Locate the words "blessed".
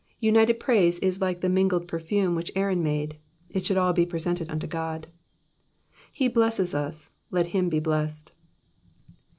7.79-8.31